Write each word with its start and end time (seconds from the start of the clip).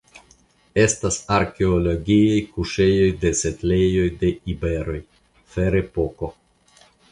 Estas 0.83 1.17
arkeologiaj 1.35 2.39
kuŝejoj 2.55 3.11
de 3.25 3.33
setlejoj 3.43 4.09
de 4.25 4.33
iberoj 4.57 4.99
(Ferepoko). 5.55 6.35